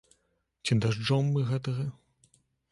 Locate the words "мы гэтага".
1.37-1.89